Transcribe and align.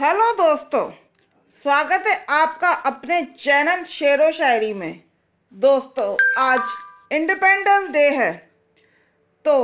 Hello 0.00 0.30
दोस्तों, 0.32 0.90
स्वागत 1.54 2.04
है 2.06 2.14
आपका 2.30 2.68
अपने 2.86 3.20
चैनल 3.24 3.82
शेरो 3.84 4.30
शायरी 4.32 4.72
में। 4.74 5.00
दोस्तों, 5.52 6.16
आज 6.38 6.60
इंडिपेंडेंस 7.10 7.90
डे 7.90 8.08
है। 8.10 8.32
तो 9.44 9.56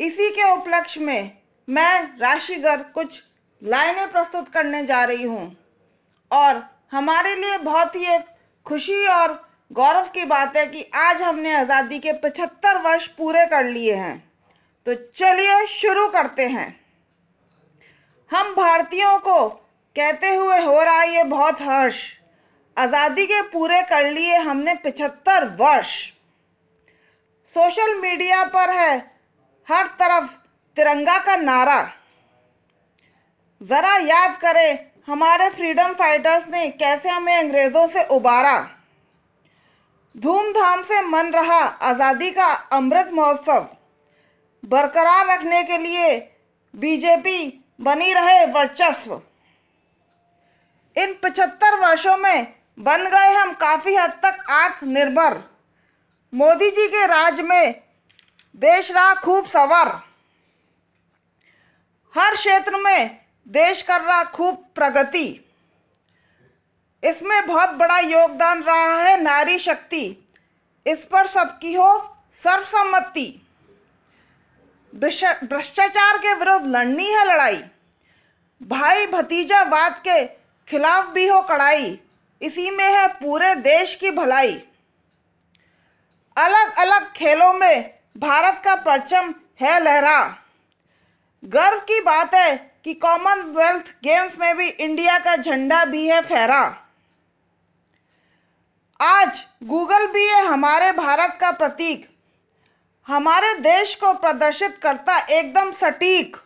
इसी 0.00 0.28
के 0.30 0.50
उपलक्ष्य 0.52 1.00
में 1.00 1.30
मैं 1.68 2.18
राशिगर 2.20 2.82
कुछ 2.94 3.22
लाइनें 3.62 4.10
प्रस्तुत 4.12 4.48
करने 4.48 4.84
जा 4.86 5.04
रही 5.04 5.22
हूँ। 5.22 5.56
और 6.30 6.62
हमारे 6.92 7.34
लिए 7.34 7.58
बहुत 7.60 7.96
ही 7.96 8.14
एक 8.14 8.26
खुशी 8.66 9.06
और 9.10 9.40
गौरव 9.70 10.10
की 10.14 10.24
बात 10.26 10.56
है 10.56 10.66
कि 10.66 10.86
आज 10.96 11.22
हमने 11.22 11.54
आज़ादी 11.54 11.98
के 11.98 12.12
पचहत्तर 12.20 12.82
वर्ष 12.82 13.06
पूरे 13.08 13.46
कर 13.46 13.64
लिए 13.64 13.94
हैं। 13.94 14.18
तो 14.86 14.94
चलिए 14.94 15.66
शुरू 15.70 16.08
करते 16.08 16.48
हैं। 16.48 16.81
हम 18.32 18.54
भारतीयों 18.54 19.18
को 19.18 19.48
कहते 19.96 20.34
हुए 20.34 20.58
हो 20.60 20.82
रहा 20.82 21.00
है 21.00 21.14
ये 21.14 21.24
बहुत 21.24 21.60
हर्ष 21.62 21.96
आज़ादी 22.76 23.26
के 23.26 23.40
पूरे 23.48 23.80
कर 23.82 24.10
लिए 24.10 24.36
हमने 24.38 24.74
पिछहत्तर 24.74 25.44
वर्ष। 25.58 25.90
सोशल 27.56 27.94
मीडिया 27.96 28.42
पर 28.46 28.70
है 28.70 28.96
हर 29.68 29.86
तरफ़ 30.00 30.30
तिरंगा 30.76 31.18
का 31.18 31.36
नारा। 31.36 31.82
ज़रा 33.60 33.96
याद 33.98 34.38
करें, 34.40 34.78
हमारे 35.06 35.50
फ्रीडम 35.50 35.92
फाइटर्स 35.94 36.48
ने 36.48 36.68
कैसे 36.72 37.08
हमें 37.08 37.36
अंग्रेज़ों 37.36 37.86
से 37.88 38.04
उबारा। 38.10 38.58
धूमधाम 40.14 40.82
से 40.82 41.02
मन 41.06 41.32
रहा 41.32 41.64
आज़ादी 41.84 42.30
का 42.30 42.52
अमृत 42.72 43.10
महोत्सव। 43.14 43.68
बरकरार 44.64 45.26
रखने 45.28 45.62
के 45.64 45.78
लिए 45.78 46.18
बीजेपी 46.74 47.58
बनी 47.82 48.12
रहे 48.12 48.44
वर्चस्व। 48.46 49.20
इन 50.96 51.14
पचहत्तर 51.22 51.78
वर्षों 51.80 52.16
में 52.16 52.54
बन 52.78 53.08
गए 53.10 53.32
हम 53.32 53.52
काफ़ी 53.52 53.94
हद 53.96 54.10
तक 54.24 54.44
आत्मनिर्भर। 54.50 55.42
मोदी 56.32 56.70
जी 56.70 56.86
के 56.88 57.06
राज 57.06 57.40
में 57.40 57.82
देश 58.54 58.90
रहा 58.92 59.14
खूब 59.14 59.46
सवर। 59.46 59.88
हर 62.14 62.34
क्षेत्र 62.34 62.76
में 62.76 63.20
देश 63.48 63.82
कर 63.82 64.00
रहा 64.00 64.24
खूब 64.24 64.64
प्रगति। 64.74 65.28
इसमें 67.02 67.46
बहुत 67.46 67.70
बड़ा 67.70 67.98
योगदान 67.98 68.62
रहा 68.62 68.96
है 69.02 69.20
नारी 69.22 69.58
शक्ति। 69.58 70.04
इस 70.86 71.04
पर 71.04 71.26
सबकी 71.26 71.74
हो 71.74 72.18
सर्वसम्मति। 72.38 73.46
भ्रष्टाचार 74.94 76.18
के 76.18 76.34
विरुद्ध 76.34 76.66
लड़नी 76.66 77.06
है 77.06 77.24
लड़ाई। 77.26 77.62
भाई 78.60 79.06
भतीजावाद 79.06 79.94
के 79.98 80.24
खिलाफ 80.68 81.08
भी 81.08 81.26
हो 81.28 81.40
कड़ाई। 81.42 81.98
इसी 82.40 82.70
में 82.70 82.84
है 82.86 83.06
पूरे 83.14 83.54
देश 83.54 83.94
की 83.94 84.10
भलाई। 84.10 84.52
अलग 86.36 86.76
अलग 86.78 87.12
खेलों 87.12 87.52
में 87.52 87.94
भारत 88.16 88.60
का 88.64 88.74
परचम 88.74 89.34
है 89.60 89.82
लहरा। 89.84 90.20
गर्व 91.42 91.78
की 91.80 92.00
बात 92.00 92.34
है 92.34 92.56
कि 92.84 92.94
कॉमनवेल्थ 92.94 93.94
गेम्स 94.04 94.38
में 94.38 94.56
भी 94.56 94.68
इंडिया 94.68 95.18
का 95.18 95.36
झंडा 95.36 95.84
भी 95.84 96.06
है 96.06 96.20
फहरा 96.22 96.62
आज 99.00 99.44
गूगल 99.64 100.06
भी 100.06 100.26
है 100.28 100.44
हमारे 100.46 100.92
भारत 100.92 101.36
का 101.40 101.50
प्रतीक। 101.50 102.08
हमारे 103.08 103.54
देश 103.54 103.94
को 103.94 104.12
प्रदर्शित 104.12 104.78
करता 104.82 105.18
एकदम 105.30 105.72
सटीक। 105.72 106.36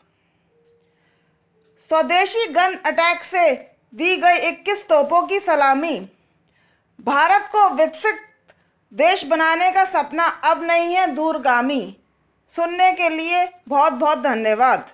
स्वदेशी 1.88 2.46
गन 2.52 2.74
अटैक 2.86 3.24
से 3.24 3.52
दी 3.94 4.16
गई 4.16 4.36
21 4.36 4.82
तोपों 4.82 5.22
की 5.22 5.40
सलामी। 5.40 5.98
भारत 7.00 7.48
को 7.52 7.68
विकसित 7.70 8.16
देश 8.92 9.24
बनाने 9.24 9.70
का 9.70 9.84
सपना 9.84 10.24
अब 10.24 10.62
नहीं 10.62 10.95
है 10.95 11.06
दूरगामी। 11.06 11.96
सुनने 12.56 12.92
के 12.92 13.08
लिए 13.08 13.48
बहुत 13.68 13.92
बहुत 13.92 14.18
धन्यवाद। 14.18 14.90